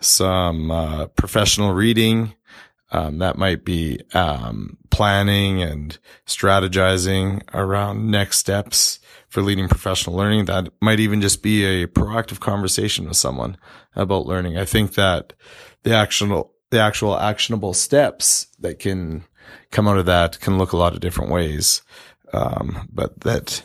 some 0.00 0.70
uh, 0.70 1.06
professional 1.08 1.72
reading. 1.72 2.34
Um, 2.92 3.18
that 3.18 3.36
might 3.36 3.64
be 3.64 4.00
um, 4.14 4.78
planning 4.90 5.60
and 5.60 5.98
strategizing 6.26 7.42
around 7.52 8.10
next 8.10 8.38
steps 8.38 9.00
for 9.28 9.42
leading 9.42 9.68
professional 9.68 10.16
learning. 10.16 10.44
That 10.44 10.68
might 10.80 11.00
even 11.00 11.20
just 11.20 11.42
be 11.42 11.64
a 11.64 11.86
proactive 11.86 12.40
conversation 12.40 13.06
with 13.08 13.16
someone 13.16 13.56
about 13.94 14.26
learning. 14.26 14.56
I 14.56 14.64
think 14.64 14.94
that 14.94 15.32
the 15.82 15.94
actual 15.94 16.52
the 16.70 16.80
actual 16.80 17.18
actionable 17.18 17.74
steps 17.74 18.48
that 18.58 18.78
can 18.78 19.24
come 19.70 19.86
out 19.86 19.98
of 19.98 20.06
that 20.06 20.40
can 20.40 20.58
look 20.58 20.72
a 20.72 20.76
lot 20.76 20.94
of 20.94 21.00
different 21.00 21.30
ways. 21.30 21.82
Um, 22.32 22.88
but 22.92 23.20
that 23.20 23.62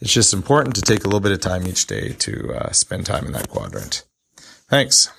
it's 0.00 0.12
just 0.12 0.32
important 0.32 0.74
to 0.76 0.82
take 0.82 1.04
a 1.04 1.06
little 1.06 1.20
bit 1.20 1.32
of 1.32 1.40
time 1.40 1.66
each 1.66 1.86
day 1.86 2.14
to 2.14 2.54
uh, 2.54 2.72
spend 2.72 3.06
time 3.06 3.26
in 3.26 3.32
that 3.32 3.48
quadrant. 3.48 4.04
Thanks. 4.68 5.10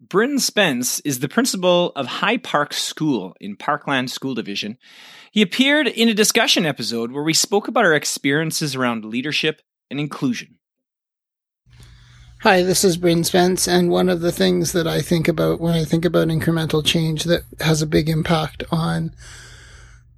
Bryn 0.00 0.38
Spence 0.38 1.00
is 1.00 1.20
the 1.20 1.28
principal 1.28 1.92
of 1.94 2.06
High 2.06 2.38
Park 2.38 2.72
School 2.72 3.36
in 3.40 3.56
Parkland 3.56 4.10
School 4.10 4.34
Division. 4.34 4.78
He 5.30 5.42
appeared 5.42 5.86
in 5.86 6.08
a 6.08 6.14
discussion 6.14 6.64
episode 6.64 7.12
where 7.12 7.22
we 7.22 7.34
spoke 7.34 7.68
about 7.68 7.84
our 7.84 7.92
experiences 7.92 8.74
around 8.74 9.04
leadership 9.04 9.60
and 9.90 10.00
inclusion. 10.00 10.58
Hi, 12.42 12.62
this 12.62 12.84
is 12.84 12.96
Bryn 12.96 13.24
Spence, 13.24 13.68
and 13.68 13.90
one 13.90 14.08
of 14.08 14.20
the 14.20 14.32
things 14.32 14.72
that 14.72 14.86
I 14.86 15.02
think 15.02 15.28
about 15.28 15.60
when 15.60 15.74
I 15.74 15.84
think 15.84 16.04
about 16.04 16.28
incremental 16.28 16.84
change 16.84 17.24
that 17.24 17.42
has 17.60 17.82
a 17.82 17.86
big 17.86 18.08
impact 18.08 18.62
on 18.70 19.12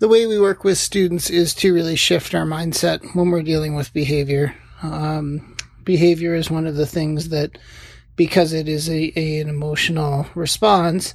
the 0.01 0.09
way 0.09 0.27
we 0.27 0.41
work 0.41 0.65
with 0.65 0.79
students 0.79 1.29
is 1.31 1.55
to 1.55 1.73
really 1.73 1.95
shift 1.95 2.35
our 2.35 2.47
mindset 2.47 3.15
when 3.15 3.31
we're 3.31 3.43
dealing 3.43 3.75
with 3.75 3.93
behavior. 3.93 4.57
Um, 4.83 5.55
behavior 5.85 6.35
is 6.35 6.51
one 6.51 6.67
of 6.67 6.75
the 6.75 6.87
things 6.87 7.29
that 7.29 7.59
because 8.17 8.53
it 8.53 8.67
is 8.67 8.89
a, 8.89 9.13
a 9.19 9.41
an 9.41 9.49
emotional 9.49 10.27
response. 10.35 11.15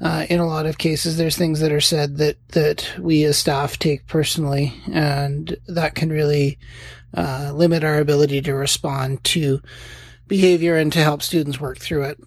Uh, 0.00 0.26
in 0.28 0.40
a 0.40 0.46
lot 0.46 0.66
of 0.66 0.78
cases, 0.78 1.16
there's 1.16 1.36
things 1.36 1.60
that 1.60 1.70
are 1.70 1.80
said 1.80 2.16
that 2.16 2.36
that 2.48 2.90
we 2.98 3.22
as 3.24 3.36
staff 3.36 3.78
take 3.78 4.06
personally, 4.06 4.74
and 4.90 5.56
that 5.68 5.94
can 5.94 6.08
really 6.08 6.58
uh, 7.14 7.52
limit 7.54 7.84
our 7.84 7.98
ability 7.98 8.40
to 8.40 8.54
respond 8.54 9.22
to 9.24 9.60
behavior 10.26 10.76
and 10.76 10.92
to 10.92 10.98
help 10.98 11.22
students 11.22 11.60
work 11.60 11.78
through 11.78 12.04
it. 12.04 12.18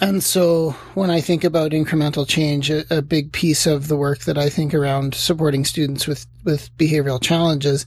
And 0.00 0.22
so 0.22 0.70
when 0.94 1.10
I 1.10 1.20
think 1.20 1.42
about 1.42 1.72
incremental 1.72 2.26
change, 2.26 2.70
a, 2.70 2.84
a, 2.98 3.02
big 3.02 3.32
piece 3.32 3.66
of 3.66 3.88
the 3.88 3.96
work 3.96 4.20
that 4.20 4.38
I 4.38 4.48
think 4.48 4.74
around 4.74 5.14
supporting 5.14 5.64
students 5.64 6.06
with, 6.06 6.24
with 6.44 6.70
behavioral 6.78 7.20
challenges 7.20 7.84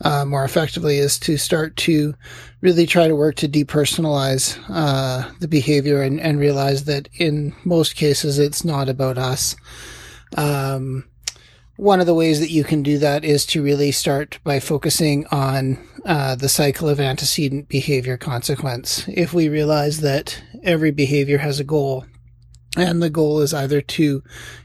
uh, 0.00 0.24
more 0.24 0.44
effectively 0.44 0.98
is 0.98 1.16
to 1.20 1.36
start 1.36 1.76
to 1.76 2.14
really 2.60 2.86
try 2.86 3.06
to 3.06 3.14
work 3.14 3.36
to 3.36 3.48
depersonalize 3.48 4.58
uh, 4.68 5.30
the 5.38 5.46
behavior 5.46 6.02
and, 6.02 6.20
and, 6.20 6.40
realize 6.40 6.84
that 6.84 7.08
in 7.18 7.54
most 7.64 7.94
cases 7.94 8.40
it's 8.40 8.64
not 8.64 8.88
about 8.88 9.16
us. 9.16 9.54
Um, 10.36 11.04
one 11.78 12.00
of 12.00 12.06
the 12.06 12.14
ways 12.14 12.40
that 12.40 12.50
you 12.50 12.64
can 12.64 12.82
do 12.82 12.98
that 12.98 13.24
is 13.24 13.46
to 13.46 13.62
really 13.62 13.92
start 13.92 14.40
by 14.42 14.58
focusing 14.58 15.24
on 15.28 15.78
uh, 16.04 16.34
the 16.34 16.48
cycle 16.48 16.88
of 16.88 16.98
antecedent 16.98 17.68
behavior 17.68 18.16
consequence. 18.16 19.04
If 19.06 19.32
we 19.32 19.48
realize 19.48 20.00
that 20.00 20.42
every 20.64 20.90
behavior 20.90 21.38
has 21.38 21.60
a 21.60 21.64
goal, 21.64 22.04
and 22.76 23.00
the 23.00 23.08
goal 23.08 23.38
is 23.40 23.54
either 23.54 23.80
to 23.80 24.24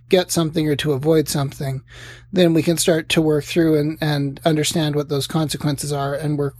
get 0.09 0.31
something 0.31 0.67
or 0.67 0.75
to 0.77 0.93
avoid 0.93 1.29
something, 1.29 1.83
then 2.31 2.51
we 2.51 2.63
can 2.63 2.77
start 2.77 3.09
to 3.09 3.21
work 3.21 3.43
through 3.43 3.77
and, 3.77 3.99
and 4.01 4.41
understand 4.43 4.95
what 4.95 5.09
those 5.09 5.27
consequences 5.27 5.93
are 5.93 6.15
and 6.15 6.39
work 6.39 6.55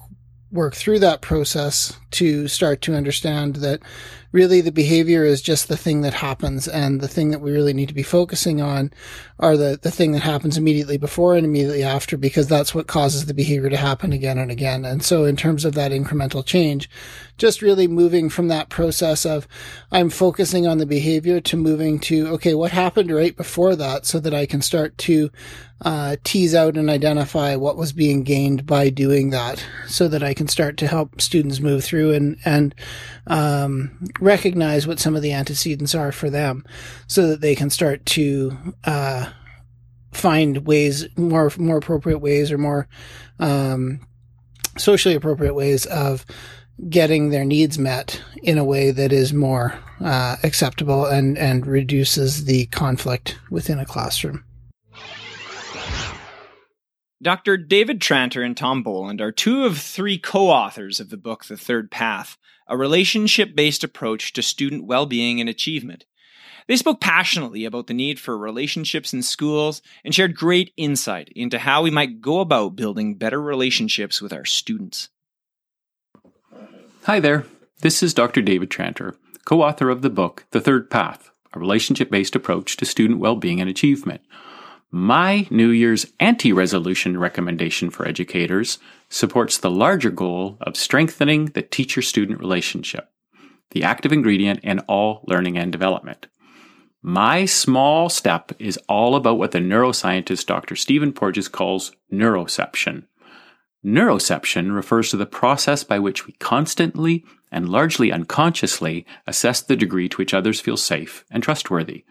work 0.52 0.76
through 0.76 1.00
that 1.00 1.22
process 1.22 1.98
to 2.12 2.48
start 2.48 2.80
to 2.80 2.94
understand 2.94 3.56
that 3.56 3.82
really 4.34 4.60
the 4.60 4.72
behavior 4.72 5.24
is 5.24 5.42
just 5.42 5.68
the 5.70 5.78
thing 5.78 6.02
that 6.02 6.14
happens 6.14 6.68
and 6.68 7.00
the 7.00 7.08
thing 7.08 7.30
that 7.30 7.40
we 7.40 7.52
really 7.52 7.72
need 7.72 7.88
to 7.88 7.94
be 7.94 8.04
focusing 8.04 8.62
on 8.62 8.92
are 9.40 9.56
the, 9.56 9.80
the 9.82 9.92
thing 9.92 10.12
that 10.12 10.24
happens 10.24 10.58
immediately 10.58 10.98
before 10.98 11.36
and 11.36 11.46
immediately 11.46 11.84
after 11.84 12.18
because 12.18 12.48
that's 12.48 12.74
what 12.74 12.88
causes 12.88 13.28
the 13.28 13.34
behavior 13.34 13.70
to 13.70 13.78
happen 13.78 14.12
again 14.12 14.40
and 14.40 14.52
again. 14.52 14.84
And 14.86 15.04
so 15.04 15.24
in 15.24 15.36
terms 15.36 15.66
of 15.66 15.76
that 15.76 15.92
incremental 15.92 16.44
change, 16.44 16.90
just 17.38 17.62
really 17.62 17.88
moving 17.88 18.30
from 18.30 18.48
that 18.48 18.70
process 18.70 19.26
of 19.26 19.48
I'm 19.92 20.10
focusing 20.10 20.66
on 20.66 20.80
the 20.80 20.86
behavior 20.86 21.40
to 21.42 21.58
moving 21.58 22.00
to, 22.02 22.28
okay, 22.30 22.56
what 22.56 22.72
happened 22.72 23.12
right 23.12 23.36
before 23.36 23.76
that 23.76 24.06
so 24.06 24.20
that 24.20 24.34
I 24.34 24.46
can 24.46 24.62
start 24.62 24.98
to 25.00 25.30
uh, 25.82 26.16
tease 26.24 26.56
out 26.56 26.78
and 26.78 26.90
identify 26.90 27.56
what 27.56 27.76
was 27.76 27.92
being 27.92 28.24
gained 28.24 28.66
by 28.66 28.90
doing 28.90 29.32
that 29.32 29.66
so 29.88 30.08
that 30.08 30.24
I 30.24 30.34
can 30.34 30.48
start 30.48 30.78
to 30.78 30.88
help 30.88 31.20
students 31.20 31.60
move 31.60 31.84
through 31.84 32.14
and, 32.14 32.38
and, 32.46 32.74
um, 33.28 33.92
recognize 34.24 34.88
what 34.88 35.00
some 35.00 35.16
of 35.16 35.22
the 35.22 35.34
antecedents 35.34 35.94
are 35.94 36.12
for 36.12 36.30
them 36.30 36.64
so 37.08 37.28
that 37.28 37.42
they 37.42 37.56
can 37.56 37.70
start 37.70 38.06
to, 38.06 38.58
uh, 38.86 39.30
find 40.12 40.66
ways, 40.66 41.08
more, 41.18 41.52
more 41.58 41.78
appropriate 41.78 42.20
ways 42.20 42.52
or 42.52 42.58
more, 42.58 42.88
um, 43.40 44.00
socially 44.78 45.16
appropriate 45.16 45.54
ways 45.54 45.86
of 45.88 46.26
getting 46.90 47.30
their 47.30 47.46
needs 47.46 47.78
met 47.78 48.22
in 48.42 48.58
a 48.58 48.64
way 48.64 48.92
that 48.92 49.12
is 49.12 49.34
more 49.34 49.78
uh, 50.00 50.36
acceptable 50.44 51.06
and, 51.06 51.38
and 51.38 51.68
reduces 51.68 52.46
the 52.46 52.66
conflict 52.68 53.38
within 53.50 53.80
a 53.80 53.86
classroom. 53.86 54.44
Dr. 57.24 57.56
David 57.56 58.02
Tranter 58.02 58.44
and 58.44 58.56
Tom 58.56 58.84
Boland 58.84 59.22
are 59.22 59.32
two 59.32 59.64
of 59.64 59.78
three 59.78 60.18
co 60.18 60.50
authors 60.50 61.00
of 61.00 61.10
the 61.10 61.16
book 61.16 61.46
The 61.46 61.56
Third 61.56 61.90
Path, 61.90 62.38
a 62.68 62.76
relationship 62.76 63.56
based 63.56 63.82
approach 63.82 64.34
to 64.34 64.42
student 64.42 64.84
well 64.84 65.06
being 65.06 65.40
and 65.40 65.50
achievement. 65.50 66.06
They 66.68 66.76
spoke 66.76 67.00
passionately 67.00 67.64
about 67.64 67.88
the 67.88 67.94
need 67.94 68.20
for 68.20 68.38
relationships 68.38 69.14
in 69.14 69.24
schools 69.24 69.82
and 70.04 70.14
shared 70.14 70.36
great 70.36 70.74
insight 70.76 71.30
into 71.34 71.60
how 71.60 71.82
we 71.82 71.92
might 71.92 72.20
go 72.20 72.42
about 72.42 72.76
building 72.76 73.16
better 73.16 73.42
relationships 73.42 74.22
with 74.22 74.34
our 74.34 74.46
students. 74.46 75.08
Hi 77.04 77.22
there. 77.22 77.46
This 77.80 78.04
is 78.04 78.14
Dr. 78.14 78.42
David 78.42 78.70
Tranter, 78.70 79.16
co 79.46 79.62
author 79.62 79.90
of 79.90 80.02
the 80.02 80.10
book 80.10 80.46
The 80.52 80.62
Third 80.62 80.90
Path, 80.90 81.32
a 81.54 81.60
relationship 81.60 82.10
based 82.10 82.36
approach 82.36 82.76
to 82.78 82.86
student 82.86 83.22
well 83.22 83.38
being 83.38 83.62
and 83.62 83.70
achievement 83.70 84.22
my 84.96 85.48
New 85.50 85.70
Year's 85.70 86.06
anti 86.20 86.54
resolution 86.54 87.20
recommendation 87.20 87.90
for 87.90 88.08
educators 88.08 88.78
supports 89.10 89.58
the 89.58 89.72
larger 89.72 90.12
goal 90.12 90.56
of 90.62 90.78
strengthening 90.78 91.48
the 91.48 91.64
teacher 91.64 92.04
student 92.04 92.40
relationship, 92.40 93.10
the 93.72 93.82
active 93.82 94.12
ingredient 94.12 94.60
in 94.60 94.78
all 94.82 95.24
learning 95.28 95.58
and 95.58 95.72
development. 95.72 96.28
My 97.02 97.46
small 97.46 98.08
step 98.08 98.52
is 98.60 98.78
all 98.88 99.16
about 99.16 99.40
what 99.40 99.50
the 99.50 99.58
neuroscientist 99.58 100.46
Dr. 100.46 100.76
Stephen 100.76 101.12
Porges 101.12 101.48
calls 101.48 101.96
neuroception. 102.12 103.06
Neuroception 103.84 104.76
refers 104.76 105.10
to 105.10 105.18
the 105.18 105.26
process 105.26 105.84
by 105.84 105.98
which 105.98 106.28
we 106.28 106.34
constantly 106.34 107.26
and 107.52 107.68
largely 107.68 108.12
unconsciously 108.12 109.08
assess 109.26 109.60
the 109.60 109.76
degree 109.76 110.08
to 110.08 110.18
which 110.18 110.36
others 110.36 110.62
feel 110.62 110.78
safe 110.78 111.26
and 111.32 111.42
trustworthy. 111.42 112.06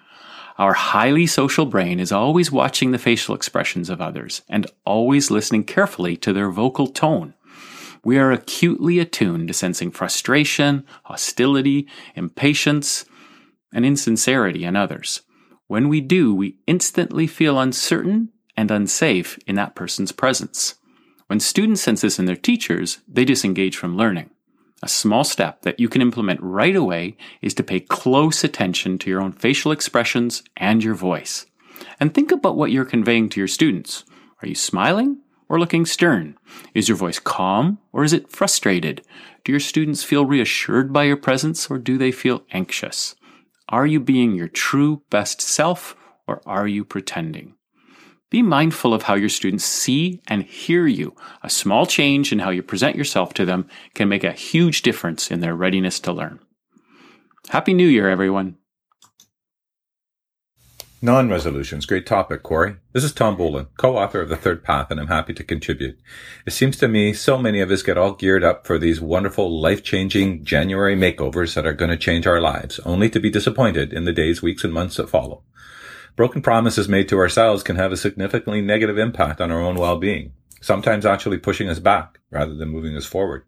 Our 0.58 0.74
highly 0.74 1.26
social 1.26 1.66
brain 1.66 1.98
is 1.98 2.12
always 2.12 2.52
watching 2.52 2.90
the 2.90 2.98
facial 2.98 3.34
expressions 3.34 3.88
of 3.88 4.00
others 4.00 4.42
and 4.48 4.66
always 4.84 5.30
listening 5.30 5.64
carefully 5.64 6.16
to 6.18 6.32
their 6.32 6.50
vocal 6.50 6.86
tone. 6.86 7.34
We 8.04 8.18
are 8.18 8.32
acutely 8.32 8.98
attuned 8.98 9.48
to 9.48 9.54
sensing 9.54 9.90
frustration, 9.90 10.84
hostility, 11.04 11.86
impatience, 12.14 13.04
and 13.72 13.86
insincerity 13.86 14.64
in 14.64 14.76
others. 14.76 15.22
When 15.68 15.88
we 15.88 16.00
do, 16.00 16.34
we 16.34 16.58
instantly 16.66 17.26
feel 17.26 17.58
uncertain 17.58 18.30
and 18.56 18.70
unsafe 18.70 19.38
in 19.46 19.54
that 19.54 19.74
person's 19.74 20.12
presence. 20.12 20.74
When 21.28 21.40
students 21.40 21.80
sense 21.80 22.02
this 22.02 22.18
in 22.18 22.26
their 22.26 22.36
teachers, 22.36 22.98
they 23.08 23.24
disengage 23.24 23.76
from 23.76 23.96
learning. 23.96 24.30
A 24.84 24.88
small 24.88 25.22
step 25.22 25.62
that 25.62 25.78
you 25.78 25.88
can 25.88 26.02
implement 26.02 26.40
right 26.42 26.74
away 26.74 27.16
is 27.40 27.54
to 27.54 27.62
pay 27.62 27.78
close 27.78 28.42
attention 28.42 28.98
to 28.98 29.10
your 29.10 29.22
own 29.22 29.30
facial 29.30 29.70
expressions 29.70 30.42
and 30.56 30.82
your 30.82 30.96
voice. 30.96 31.46
And 32.00 32.12
think 32.12 32.32
about 32.32 32.56
what 32.56 32.72
you're 32.72 32.84
conveying 32.84 33.28
to 33.30 33.40
your 33.40 33.48
students. 33.48 34.04
Are 34.42 34.48
you 34.48 34.56
smiling 34.56 35.18
or 35.48 35.60
looking 35.60 35.86
stern? 35.86 36.36
Is 36.74 36.88
your 36.88 36.96
voice 36.96 37.20
calm 37.20 37.78
or 37.92 38.02
is 38.02 38.12
it 38.12 38.32
frustrated? 38.32 39.06
Do 39.44 39.52
your 39.52 39.60
students 39.60 40.02
feel 40.02 40.26
reassured 40.26 40.92
by 40.92 41.04
your 41.04 41.16
presence 41.16 41.70
or 41.70 41.78
do 41.78 41.96
they 41.96 42.10
feel 42.10 42.42
anxious? 42.50 43.14
Are 43.68 43.86
you 43.86 44.00
being 44.00 44.34
your 44.34 44.48
true 44.48 45.02
best 45.10 45.40
self 45.40 45.94
or 46.26 46.42
are 46.44 46.66
you 46.66 46.84
pretending? 46.84 47.54
Be 48.32 48.40
mindful 48.40 48.94
of 48.94 49.02
how 49.02 49.14
your 49.14 49.28
students 49.28 49.62
see 49.62 50.22
and 50.26 50.42
hear 50.44 50.86
you. 50.86 51.14
A 51.42 51.50
small 51.50 51.84
change 51.84 52.32
in 52.32 52.38
how 52.38 52.48
you 52.48 52.62
present 52.62 52.96
yourself 52.96 53.34
to 53.34 53.44
them 53.44 53.68
can 53.92 54.08
make 54.08 54.24
a 54.24 54.32
huge 54.32 54.80
difference 54.80 55.30
in 55.30 55.40
their 55.40 55.54
readiness 55.54 56.00
to 56.00 56.14
learn. 56.14 56.38
Happy 57.50 57.74
New 57.74 57.86
Year, 57.86 58.08
everyone. 58.08 58.56
Non 61.02 61.28
resolutions. 61.28 61.84
Great 61.84 62.06
topic, 62.06 62.42
Corey. 62.42 62.76
This 62.94 63.04
is 63.04 63.12
Tom 63.12 63.36
Boland, 63.36 63.66
co-author 63.76 64.22
of 64.22 64.30
The 64.30 64.36
Third 64.36 64.64
Path, 64.64 64.90
and 64.90 64.98
I'm 64.98 65.08
happy 65.08 65.34
to 65.34 65.44
contribute. 65.44 65.98
It 66.46 66.54
seems 66.54 66.78
to 66.78 66.88
me 66.88 67.12
so 67.12 67.36
many 67.36 67.60
of 67.60 67.70
us 67.70 67.82
get 67.82 67.98
all 67.98 68.14
geared 68.14 68.44
up 68.44 68.66
for 68.66 68.78
these 68.78 68.98
wonderful, 68.98 69.60
life-changing 69.60 70.46
January 70.46 70.96
makeovers 70.96 71.52
that 71.52 71.66
are 71.66 71.74
going 71.74 71.90
to 71.90 71.98
change 71.98 72.26
our 72.26 72.40
lives, 72.40 72.80
only 72.86 73.10
to 73.10 73.20
be 73.20 73.28
disappointed 73.28 73.92
in 73.92 74.06
the 74.06 74.12
days, 74.12 74.40
weeks, 74.40 74.64
and 74.64 74.72
months 74.72 74.96
that 74.96 75.10
follow. 75.10 75.42
Broken 76.14 76.42
promises 76.42 76.88
made 76.88 77.08
to 77.08 77.18
ourselves 77.18 77.62
can 77.62 77.76
have 77.76 77.90
a 77.90 77.96
significantly 77.96 78.60
negative 78.60 78.98
impact 78.98 79.40
on 79.40 79.50
our 79.50 79.60
own 79.60 79.76
well-being, 79.76 80.32
sometimes 80.60 81.06
actually 81.06 81.38
pushing 81.38 81.68
us 81.68 81.78
back 81.78 82.18
rather 82.30 82.54
than 82.54 82.68
moving 82.68 82.96
us 82.96 83.06
forward. 83.06 83.44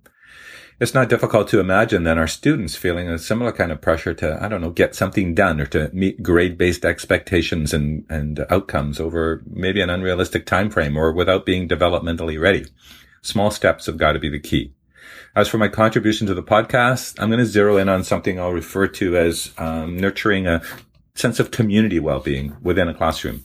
It's 0.80 0.94
not 0.94 1.09
difficult 1.09 1.47
to 1.49 1.61
imagine 1.61 2.02
then 2.02 2.18
our 2.18 2.26
students 2.26 2.75
feeling 2.75 3.09
a 3.09 3.18
similar 3.18 3.52
kind 3.52 3.71
of 3.71 3.80
pressure 3.80 4.12
to, 4.14 4.42
I 4.42 4.49
don't 4.49 4.61
know, 4.61 4.71
get 4.71 4.97
something 4.97 5.35
done 5.35 5.61
or 5.61 5.66
to 5.66 5.90
meet 5.92 6.23
grade-based 6.23 6.85
expectations 6.85 7.73
and, 7.73 8.04
and 8.09 8.44
outcomes 8.50 8.99
over 8.99 9.42
maybe 9.47 9.80
an 9.80 9.90
unrealistic 9.90 10.47
time 10.47 10.71
frame 10.71 10.97
or 10.97 11.12
without 11.12 11.47
being 11.47 11.68
developmentally 11.68 12.40
ready. 12.40 12.66
Small 13.23 13.52
steps 13.52 13.87
have 13.87 13.99
got 13.99 14.12
to 14.12 14.18
be 14.18 14.28
the 14.28 14.40
key. 14.40 14.73
As 15.37 15.49
for 15.49 15.59
my 15.59 15.68
contribution 15.68 16.26
to 16.26 16.35
the 16.35 16.42
podcast, 16.42 17.21
I'm 17.21 17.28
going 17.28 17.38
to 17.38 17.47
zero 17.47 17.76
in 17.76 17.88
on 17.88 18.02
something 18.02 18.40
I'll 18.40 18.52
refer 18.52 18.88
to 18.88 19.16
as 19.16 19.52
um, 19.59 19.97
nurturing 19.97 20.47
a 20.49 20.61
sense 21.14 21.38
of 21.38 21.52
community 21.52 22.00
well-being 22.00 22.56
within 22.61 22.88
a 22.88 22.94
classroom. 22.94 23.44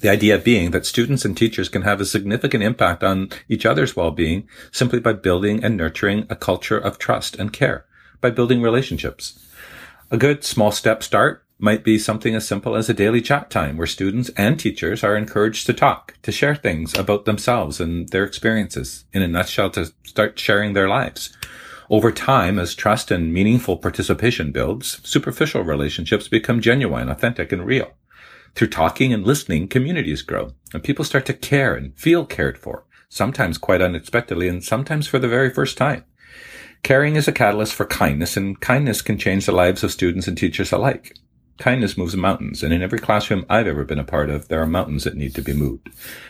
The 0.00 0.08
idea 0.08 0.38
being 0.38 0.70
that 0.70 0.86
students 0.86 1.24
and 1.24 1.36
teachers 1.36 1.68
can 1.68 1.82
have 1.82 2.00
a 2.00 2.06
significant 2.06 2.62
impact 2.62 3.04
on 3.04 3.30
each 3.48 3.66
other's 3.66 3.94
well-being 3.94 4.48
simply 4.72 5.00
by 5.00 5.12
building 5.12 5.62
and 5.62 5.76
nurturing 5.76 6.26
a 6.30 6.36
culture 6.36 6.78
of 6.78 6.98
trust 6.98 7.36
and 7.36 7.52
care, 7.52 7.84
by 8.20 8.30
building 8.30 8.62
relationships. 8.62 9.46
A 10.10 10.16
good 10.16 10.42
small 10.42 10.72
step 10.72 11.02
start 11.02 11.44
might 11.58 11.84
be 11.84 11.98
something 11.98 12.34
as 12.34 12.46
simple 12.46 12.76
as 12.76 12.88
a 12.88 12.94
daily 12.94 13.20
chat 13.20 13.50
time 13.50 13.76
where 13.76 13.86
students 13.86 14.30
and 14.36 14.58
teachers 14.58 15.02
are 15.02 15.16
encouraged 15.16 15.66
to 15.66 15.72
talk, 15.72 16.14
to 16.22 16.32
share 16.32 16.54
things 16.54 16.96
about 16.96 17.24
themselves 17.24 17.80
and 17.80 18.08
their 18.10 18.24
experiences, 18.24 19.04
in 19.12 19.22
a 19.22 19.28
nutshell, 19.28 19.70
to 19.70 19.92
start 20.04 20.38
sharing 20.38 20.72
their 20.72 20.88
lives. 20.88 21.34
Over 21.88 22.10
time, 22.10 22.58
as 22.58 22.74
trust 22.74 23.12
and 23.12 23.32
meaningful 23.32 23.76
participation 23.76 24.50
builds, 24.50 25.00
superficial 25.04 25.62
relationships 25.62 26.26
become 26.26 26.60
genuine, 26.60 27.08
authentic, 27.08 27.52
and 27.52 27.64
real. 27.64 27.92
Through 28.56 28.68
talking 28.68 29.12
and 29.12 29.24
listening, 29.24 29.68
communities 29.68 30.22
grow, 30.22 30.52
and 30.72 30.82
people 30.82 31.04
start 31.04 31.26
to 31.26 31.34
care 31.34 31.74
and 31.74 31.96
feel 31.96 32.26
cared 32.26 32.58
for, 32.58 32.86
sometimes 33.08 33.58
quite 33.58 33.82
unexpectedly 33.82 34.48
and 34.48 34.64
sometimes 34.64 35.06
for 35.06 35.20
the 35.20 35.28
very 35.28 35.50
first 35.50 35.76
time. 35.76 36.04
Caring 36.82 37.16
is 37.16 37.28
a 37.28 37.32
catalyst 37.32 37.74
for 37.74 37.86
kindness, 37.86 38.36
and 38.36 38.60
kindness 38.60 39.02
can 39.02 39.18
change 39.18 39.46
the 39.46 39.52
lives 39.52 39.84
of 39.84 39.92
students 39.92 40.26
and 40.26 40.36
teachers 40.36 40.72
alike. 40.72 41.16
Kindness 41.58 41.96
moves 41.96 42.16
mountains, 42.16 42.62
and 42.62 42.72
in 42.72 42.82
every 42.82 42.98
classroom 42.98 43.46
I've 43.48 43.66
ever 43.66 43.84
been 43.84 43.98
a 43.98 44.04
part 44.04 44.28
of, 44.28 44.48
there 44.48 44.60
are 44.60 44.66
mountains 44.66 45.04
that 45.04 45.16
need 45.16 45.34
to 45.36 45.42
be 45.42 45.54
moved. 45.54 45.88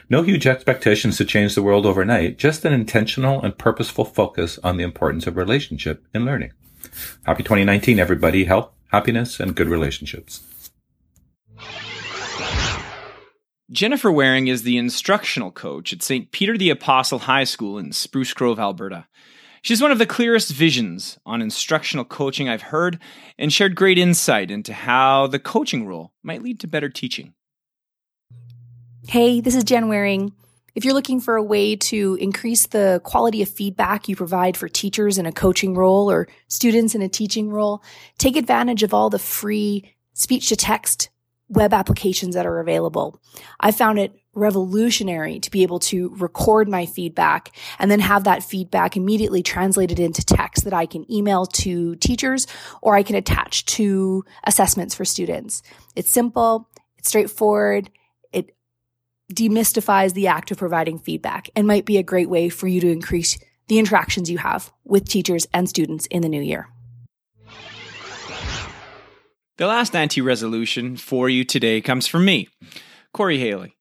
No 0.09 0.23
huge 0.23 0.47
expectations 0.47 1.17
to 1.17 1.25
change 1.25 1.55
the 1.55 1.63
world 1.63 1.85
overnight, 1.85 2.39
just 2.39 2.65
an 2.65 2.73
intentional 2.73 3.43
and 3.43 3.59
purposeful 3.59 4.05
focus 4.05 4.59
on 4.63 4.77
the 4.77 4.85
importance 4.85 5.27
of 5.27 5.37
relationship 5.37 6.07
in 6.15 6.25
learning. 6.25 6.53
Happy 7.25 7.43
2019, 7.43 7.99
everybody. 7.99 8.45
Health, 8.45 8.71
happiness, 8.93 9.41
and 9.41 9.57
good 9.57 9.69
relationships. 9.69 10.43
Jennifer 13.69 14.13
Waring 14.13 14.47
is 14.47 14.63
the 14.63 14.79
instructional 14.79 15.51
coach 15.51 15.93
at 15.93 16.01
St. 16.01 16.31
Peter 16.31 16.57
the 16.57 16.71
Apostle 16.71 17.19
High 17.19 17.43
School 17.43 17.79
in 17.79 17.91
Spruce 17.91 18.33
Grove, 18.33 18.61
Alberta. 18.61 19.09
She's 19.67 19.83
one 19.83 19.91
of 19.91 19.99
the 19.99 20.07
clearest 20.07 20.53
visions 20.53 21.19
on 21.27 21.43
instructional 21.43 22.05
coaching 22.05 22.49
I've 22.49 22.63
heard 22.63 23.01
and 23.37 23.53
shared 23.53 23.75
great 23.75 23.99
insight 23.99 24.49
into 24.49 24.73
how 24.73 25.27
the 25.27 25.41
coaching 25.41 25.89
role 25.89 26.13
might 26.23 26.41
lead 26.41 26.61
to 26.61 26.69
better 26.69 26.89
teaching. 26.89 27.35
Hey, 29.09 29.41
this 29.41 29.57
is 29.57 29.65
Jen 29.65 29.89
Waring. 29.89 30.33
If 30.77 30.85
you're 30.85 30.95
looking 30.95 31.19
for 31.19 31.35
a 31.35 31.43
way 31.43 31.75
to 31.75 32.17
increase 32.21 32.69
the 32.69 33.01
quality 33.03 33.43
of 33.43 33.49
feedback 33.49 34.09
you 34.09 34.15
provide 34.15 34.57
for 34.57 34.69
teachers 34.69 35.19
in 35.19 35.27
a 35.27 35.33
coaching 35.33 35.75
role 35.75 36.09
or 36.13 36.29
students 36.47 36.95
in 36.95 37.03
a 37.03 37.09
teaching 37.09 37.51
role, 37.51 37.83
take 38.19 38.37
advantage 38.37 38.85
of 38.85 38.95
all 38.95 39.11
the 39.11 39.19
free 39.19 39.97
speech 40.15 40.49
to 40.51 40.55
text 40.55 41.09
web 41.49 41.73
applications 41.73 42.35
that 42.35 42.47
are 42.47 42.61
available. 42.61 43.21
I 43.61 43.71
found 43.71 43.99
it 43.99 44.13
revolutionary 44.35 45.41
to 45.41 45.51
be 45.51 45.63
able 45.63 45.79
to 45.79 46.11
record 46.17 46.69
my 46.69 46.87
feedback 46.87 47.57
and 47.79 47.91
then 47.91 48.01
have 48.01 48.25
that 48.25 48.43
feedback 48.43 48.97
immediately 48.97 49.43
translated 49.43 49.99
into 49.99 50.25
text 50.25 50.65
that 50.65 50.75
I 50.75 50.87
can 50.87 51.11
email 51.11 51.47
to 51.47 51.97
teachers 51.97 52.47
or 52.83 52.95
I 52.95 53.03
can 53.03 53.17
attach 53.17 53.65
to 53.67 54.25
assessments 54.45 54.95
for 54.95 55.05
students. 55.05 55.63
It's 55.95 56.11
simple, 56.11 56.69
it's 56.99 57.09
straightforward, 57.09 57.91
it 58.33 58.55
demystifies 59.33 60.13
the 60.13 60.27
act 60.27 60.51
of 60.51 60.59
providing 60.59 60.99
feedback 60.99 61.49
and 61.57 61.67
might 61.67 61.87
be 61.87 61.97
a 61.97 62.03
great 62.03 62.29
way 62.29 62.49
for 62.49 62.69
you 62.69 62.81
to 62.81 62.91
increase 62.91 63.39
the 63.69 63.79
interactions 63.79 64.31
you 64.31 64.39
have 64.39 64.73
with 64.85 65.09
teachers 65.09 65.47
and 65.55 65.69
students 65.69 66.07
in 66.07 66.23
the 66.23 66.29
new 66.29 66.43
year. 66.43 66.69
The 69.59 69.67
last 69.67 69.97
anti 69.97 70.21
resolution 70.21 70.99
for 70.99 71.31
you 71.31 71.43
today 71.43 71.81
comes 71.81 72.07
from 72.07 72.27
me, 72.27 72.51
Corey 73.15 73.39
Haley. 73.39 73.75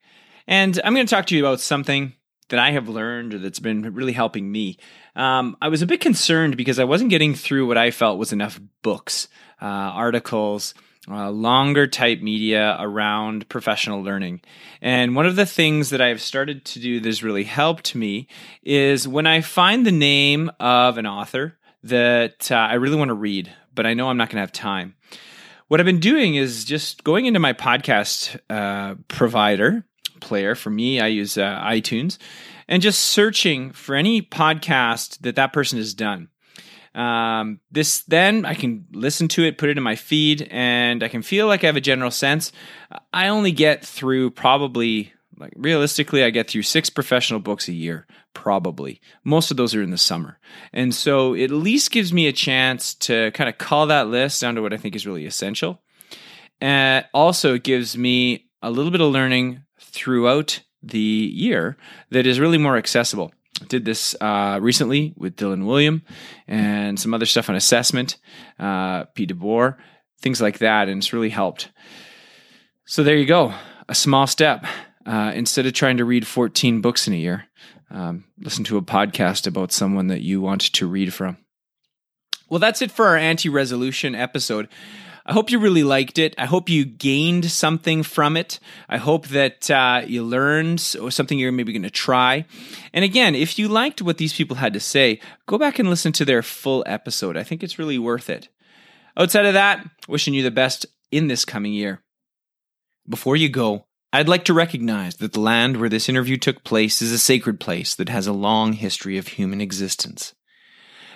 And 0.47 0.79
I'm 0.81 0.93
going 0.93 1.05
to 1.05 1.13
talk 1.13 1.25
to 1.25 1.35
you 1.35 1.45
about 1.45 1.59
something 1.59 2.13
that 2.47 2.59
I 2.59 2.71
have 2.71 2.87
learned 2.87 3.33
or 3.33 3.39
that's 3.39 3.59
been 3.59 3.93
really 3.93 4.13
helping 4.13 4.49
me. 4.49 4.77
Um, 5.17 5.57
I 5.61 5.67
was 5.67 5.81
a 5.81 5.85
bit 5.85 5.99
concerned 5.99 6.55
because 6.55 6.79
I 6.79 6.85
wasn't 6.85 7.09
getting 7.09 7.35
through 7.35 7.67
what 7.67 7.77
I 7.77 7.91
felt 7.91 8.19
was 8.19 8.31
enough 8.31 8.57
books, 8.83 9.27
uh, 9.61 9.65
articles, 9.65 10.75
uh, 11.09 11.29
longer 11.29 11.87
type 11.87 12.21
media 12.21 12.77
around 12.79 13.49
professional 13.49 14.01
learning. 14.01 14.43
And 14.81 15.13
one 15.13 15.25
of 15.25 15.35
the 15.35 15.45
things 15.45 15.89
that 15.89 15.99
I've 15.99 16.21
started 16.21 16.63
to 16.65 16.79
do 16.79 17.01
that 17.01 17.07
has 17.09 17.21
really 17.21 17.43
helped 17.43 17.95
me 17.95 18.29
is 18.63 19.09
when 19.09 19.27
I 19.27 19.41
find 19.41 19.85
the 19.85 19.91
name 19.91 20.51
of 20.57 20.97
an 20.97 21.05
author 21.05 21.57
that 21.83 22.49
uh, 22.49 22.55
I 22.55 22.75
really 22.75 22.95
want 22.95 23.09
to 23.09 23.15
read, 23.15 23.51
but 23.73 23.85
I 23.85 23.93
know 23.93 24.09
I'm 24.09 24.15
not 24.15 24.29
going 24.29 24.37
to 24.37 24.41
have 24.41 24.53
time. 24.53 24.95
What 25.67 25.79
I've 25.79 25.85
been 25.87 25.99
doing 25.99 26.35
is 26.35 26.63
just 26.63 27.03
going 27.03 27.25
into 27.25 27.39
my 27.39 27.51
podcast 27.51 28.39
uh, 28.51 28.95
provider 29.07 29.83
player. 30.19 30.53
For 30.53 30.69
me, 30.69 30.99
I 30.99 31.07
use 31.07 31.39
uh, 31.39 31.59
iTunes 31.59 32.19
and 32.67 32.83
just 32.83 33.01
searching 33.01 33.71
for 33.71 33.95
any 33.95 34.21
podcast 34.21 35.21
that 35.21 35.37
that 35.37 35.53
person 35.53 35.79
has 35.79 35.95
done. 35.95 36.29
Um, 36.93 37.61
this 37.71 38.03
then 38.03 38.45
I 38.45 38.53
can 38.53 38.85
listen 38.91 39.27
to 39.29 39.43
it, 39.43 39.57
put 39.57 39.69
it 39.69 39.77
in 39.77 39.83
my 39.83 39.95
feed, 39.95 40.47
and 40.51 41.01
I 41.01 41.07
can 41.07 41.23
feel 41.23 41.47
like 41.47 41.63
I 41.63 41.67
have 41.67 41.75
a 41.75 41.81
general 41.81 42.11
sense. 42.11 42.51
I 43.11 43.29
only 43.29 43.51
get 43.51 43.83
through 43.83 44.31
probably 44.31 45.14
like 45.37 45.53
realistically, 45.55 46.23
I 46.23 46.29
get 46.29 46.49
through 46.49 46.63
six 46.63 46.89
professional 46.89 47.39
books 47.39 47.67
a 47.67 47.73
year, 47.73 48.07
probably. 48.33 49.01
Most 49.23 49.51
of 49.51 49.57
those 49.57 49.75
are 49.75 49.81
in 49.81 49.91
the 49.91 49.97
summer. 49.97 50.39
And 50.73 50.93
so 50.93 51.33
it 51.33 51.45
at 51.45 51.51
least 51.51 51.91
gives 51.91 52.13
me 52.13 52.27
a 52.27 52.33
chance 52.33 52.93
to 52.95 53.31
kind 53.31 53.49
of 53.49 53.57
call 53.57 53.87
that 53.87 54.07
list 54.07 54.41
down 54.41 54.55
to 54.55 54.61
what 54.61 54.73
I 54.73 54.77
think 54.77 54.95
is 54.95 55.07
really 55.07 55.25
essential. 55.25 55.81
And 56.61 57.05
also, 57.13 57.55
it 57.55 57.63
gives 57.63 57.97
me 57.97 58.47
a 58.61 58.71
little 58.71 58.91
bit 58.91 59.01
of 59.01 59.11
learning 59.11 59.61
throughout 59.79 60.61
the 60.81 60.99
year 60.99 61.77
that 62.11 62.25
is 62.25 62.39
really 62.39 62.57
more 62.57 62.77
accessible. 62.77 63.33
I 63.61 63.65
did 63.65 63.85
this 63.85 64.15
uh, 64.19 64.59
recently 64.61 65.13
with 65.17 65.35
Dylan 65.35 65.63
Wiliam 65.63 66.01
and 66.47 66.99
some 66.99 67.13
other 67.13 67.25
stuff 67.25 67.49
on 67.49 67.55
assessment, 67.55 68.17
uh, 68.59 69.05
P. 69.15 69.25
DeBoer, 69.25 69.77
things 70.21 70.41
like 70.41 70.59
that, 70.59 70.89
and 70.89 70.99
it's 70.99 71.13
really 71.13 71.29
helped. 71.29 71.71
So 72.85 73.03
there 73.03 73.17
you 73.17 73.25
go, 73.25 73.53
a 73.87 73.95
small 73.95 74.27
step. 74.27 74.65
Uh, 75.05 75.31
instead 75.35 75.65
of 75.65 75.73
trying 75.73 75.97
to 75.97 76.05
read 76.05 76.25
14 76.25 76.81
books 76.81 77.07
in 77.07 77.13
a 77.13 77.17
year, 77.17 77.45
um, 77.91 78.25
listen 78.39 78.63
to 78.65 78.77
a 78.77 78.81
podcast 78.81 79.45
about 79.45 79.71
someone 79.71 80.07
that 80.07 80.21
you 80.21 80.41
want 80.41 80.61
to 80.61 80.87
read 80.87 81.13
from. 81.13 81.37
Well, 82.49 82.59
that's 82.59 82.81
it 82.81 82.91
for 82.91 83.07
our 83.07 83.17
anti 83.17 83.49
resolution 83.49 84.15
episode. 84.15 84.67
I 85.27 85.33
hope 85.33 85.49
you 85.49 85.57
really 85.57 85.83
liked 85.83 86.19
it. 86.19 86.35
I 86.37 86.45
hope 86.45 86.69
you 86.69 86.85
gained 86.85 87.49
something 87.49 88.03
from 88.03 88.37
it. 88.37 88.59
I 88.87 88.97
hope 88.97 89.27
that 89.29 89.71
uh, 89.71 90.03
you 90.05 90.23
learned 90.23 90.79
something 90.79 91.39
you're 91.39 91.51
maybe 91.51 91.73
going 91.73 91.81
to 91.81 91.89
try. 91.89 92.45
And 92.93 93.03
again, 93.03 93.33
if 93.33 93.57
you 93.57 93.67
liked 93.67 94.03
what 94.03 94.19
these 94.19 94.33
people 94.33 94.57
had 94.57 94.73
to 94.73 94.79
say, 94.79 95.19
go 95.47 95.57
back 95.57 95.79
and 95.79 95.89
listen 95.89 96.11
to 96.13 96.25
their 96.25 96.43
full 96.43 96.83
episode. 96.85 97.37
I 97.37 97.43
think 97.43 97.63
it's 97.63 97.79
really 97.79 97.97
worth 97.97 98.29
it. 98.29 98.49
Outside 99.17 99.47
of 99.47 99.53
that, 99.53 99.87
wishing 100.07 100.35
you 100.35 100.43
the 100.43 100.51
best 100.51 100.85
in 101.11 101.27
this 101.27 101.43
coming 101.43 101.73
year. 101.73 102.03
Before 103.09 103.35
you 103.35 103.49
go, 103.49 103.87
I'd 104.15 104.29
like 104.29 104.45
to 104.45 104.53
recognize 104.53 105.17
that 105.17 105.33
the 105.33 105.41
land 105.41 105.75
where 105.75 105.89
this 105.89 106.07
interview 106.07 106.37
took 106.37 106.63
place 106.63 107.01
is 107.01 107.11
a 107.11 107.19
sacred 107.19 107.59
place 107.59 107.93
that 107.95 108.07
has 108.07 108.27
a 108.27 108.31
long 108.31 108.71
history 108.71 109.17
of 109.17 109.27
human 109.27 109.59
existence. 109.59 110.33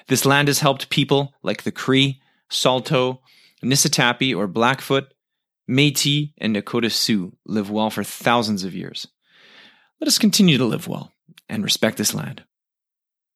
This 0.10 0.26
land 0.26 0.50
has 0.50 0.60
helped 0.60 0.90
people 0.90 1.34
like 1.42 1.64
the 1.64 1.72
Cree, 1.72 2.22
Saulteaux, 2.50 3.22
Niitsitapi 3.64 4.36
or 4.36 4.48
Blackfoot, 4.48 5.14
Metis, 5.66 6.32
and 6.40 6.54
Nakota 6.54 6.92
Sioux 6.92 7.38
live 7.46 7.72
well 7.72 7.90
for 7.90 8.04
thousands 8.04 8.66
of 8.66 8.76
years. 8.76 9.08
Let 10.02 10.10
us 10.10 10.18
continue 10.18 10.58
to 10.58 10.66
live 10.66 10.90
well 10.90 11.14
and 11.48 11.64
respect 11.64 11.96
this 11.96 12.14
land. 12.14 12.44